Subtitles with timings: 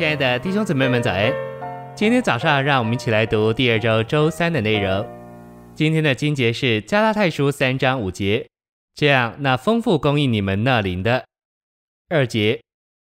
[0.00, 1.30] 亲爱的弟兄姊妹们，早安！
[1.94, 5.06] 今天早上，让我们一起来读第二周周三的内容。
[5.74, 8.48] 今天的经节是加拉太书三章五节，
[8.94, 11.26] 这样，那丰富供应你们那灵的。
[12.08, 12.62] 二节，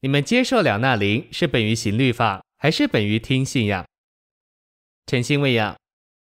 [0.00, 3.86] 你们接受了那灵，是本于行律法，还是本于听信仰？
[5.06, 5.76] 诚心喂养，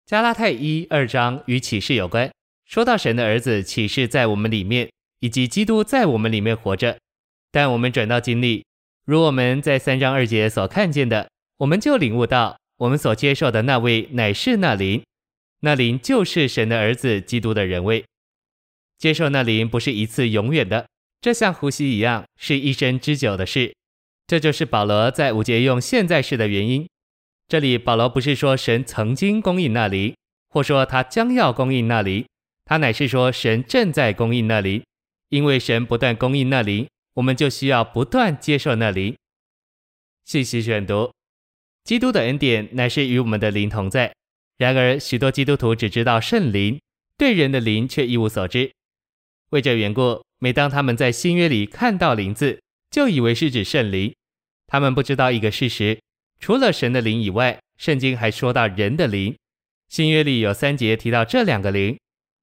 [0.05, 2.31] 加拉太一二章与启示有关，
[2.67, 7.00] 说到神的儿子启示在我们里面，以及基督在我们里面活着。
[7.51, 8.64] 但我们转到经历。
[9.06, 15.04] 如我们在三章二节所看见的，我们就领悟到，我们所接受的那位乃是那灵，
[15.60, 18.06] 那灵就是神的儿子基督的人位。
[18.98, 20.88] 接受那灵不是一次永远的，
[21.20, 23.74] 这像呼吸一样，是一生之久的事。
[24.26, 26.88] 这就是保罗在五节用现在式的原因。
[27.50, 30.15] 这里保罗不是说神曾经供应那灵，
[30.50, 32.26] 或说他将要供应那灵，
[32.64, 34.81] 他乃是说神正在供应那灵，
[35.28, 36.88] 因为神不断供应那灵。
[37.13, 39.16] 我们就需要不断接受那灵。
[40.25, 41.11] 信息选读：
[41.83, 44.14] 基督的恩典乃是与我们的灵同在。
[44.58, 46.80] 然而，许多基督徒只知道圣灵，
[47.17, 48.72] 对人的灵却一无所知。
[49.50, 54.14] 为这缘故，每当他们在新约里看到灵字，就以为是指圣灵。
[54.67, 56.00] 他们不知道一个事实：
[56.39, 59.36] 除了神的灵以外，圣经还说到人的灵。
[59.89, 62.00] 新约里有三节提到这两个灵。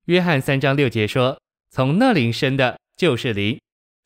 [0.06, 1.40] 约翰三章六节说
[1.70, 3.58] ：“从那灵生的，就是灵。”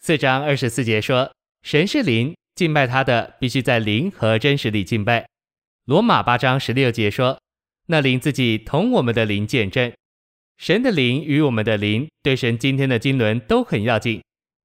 [0.07, 5.27] 四章二十四节说，神是灵，敬拜他的必须在灵和真实里敬拜。
[5.87, 7.41] 罗马八章十六节说，
[7.87, 9.91] 那灵自己同我们的灵见证，
[10.59, 14.23] 神的灵与我们的灵对神今天的经纶都很要紧。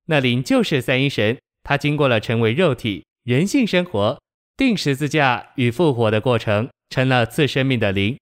[0.07, 4.21] 那灵就是三一神，他经过了成为肉体、人性生活、
[4.57, 8.17] 钉十字架与复活的过程，成了赐生命的灵。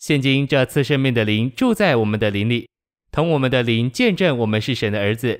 [0.00, 2.68] 现今这次生命的灵住在我们的灵里，
[3.12, 5.38] 同我们的灵见证我们是神的儿子。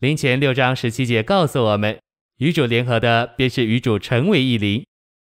[0.00, 2.00] 林前六章十七节告诉我们，
[2.38, 4.82] 与主联合的便是与主成为一灵，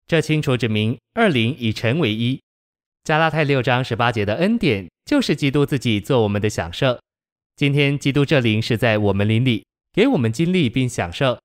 [0.08, 2.42] 这清楚指明二灵已成为一。
[3.03, 7.00] 加拉太六章十八节的恩典就是基督自己做我们的享受。
[7.56, 11.38] 今天基督这灵是在我们灵里，给我们经历并享受。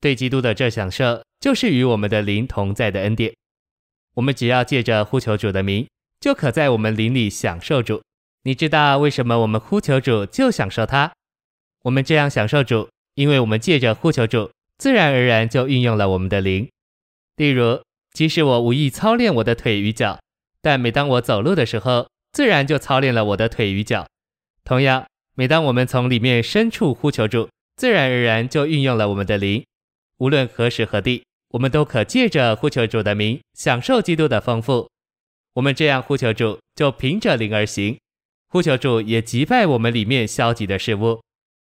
[0.00, 3.32] 对基督的这享受，就是与我们的灵同在的恩典。
[4.14, 5.86] 我们只要借着呼求主的名，
[6.18, 8.02] 就可在我们灵里享受主。
[8.42, 11.12] 你知道为什么我们呼求主就享受他？
[11.84, 16.66] 我们这样享受主，因为我们借着呼求主，自然而然就运用了我们的灵。
[17.36, 17.82] 例如，
[18.14, 20.18] 即使我无意操练我的腿与脚，
[20.62, 24.06] 但每当我走路的时候，自然就操练了我的腿与脚。
[24.64, 29.62] 同样，每当我们从里面深处呼求主，自然而然就运用了我们的灵。
[30.16, 34.88] 无论何时何地，我们都可借着呼求主的名，享受基督的丰富。
[35.52, 37.98] 我们这样呼求主，就凭着灵而行。
[38.48, 41.20] 呼求主也击败我们里面消极的事物。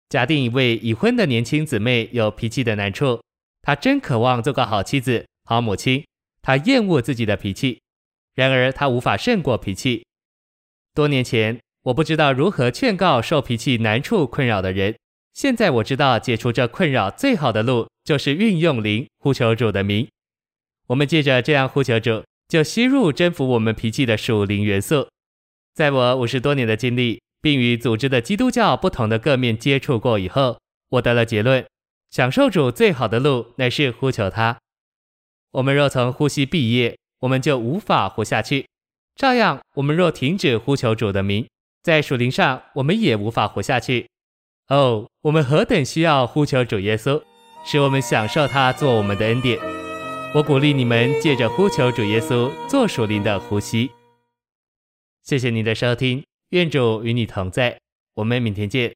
[0.08, 3.20] 假定一位已婚的年轻姊妹有脾气的难处，
[3.62, 6.04] 她真渴望做个好妻子、好母亲。
[6.40, 7.80] 她厌恶自己的脾气，
[8.36, 10.06] 然而她无法胜过脾气。
[10.94, 14.94] 多年前，我不知道如何劝告受脾气难处困扰的人。
[15.34, 20.08] 现在我知道解除这困扰最好的路就是运用灵呼求主的名。
[20.86, 25.08] 我们借着这样呼求主，就吸入征服我们脾气的属灵元素。
[25.74, 27.20] 在我五十多年的经历。
[27.46, 30.58] 并与组织的基督教不同的各面接触过以后，
[30.88, 31.64] 我得了结论：
[32.10, 34.58] 享受主最好的路乃是呼求他。
[35.52, 38.64] 我们若从呼吸毕业，我们就无法活下去；
[39.14, 41.46] 照样，我们若停止呼求主的名，
[41.84, 44.08] 在属灵上我们也无法活下去。
[44.66, 47.22] 哦，我们何等需要呼求主耶稣，
[47.64, 49.56] 使我们享受他做我们的恩典。
[50.34, 53.92] 我鼓励你们借着呼求主耶稣做属灵的呼吸。
[55.22, 56.24] 谢谢您的收听。
[56.50, 57.80] 愿主与你同在，
[58.14, 58.94] 我们明天见。